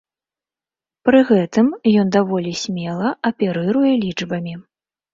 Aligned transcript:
Пры 1.09 1.19
гэтым 1.31 1.69
ён 2.05 2.11
даволі 2.17 2.57
смела 2.65 3.15
аперыруе 3.33 3.93
лічбамі. 4.05 4.61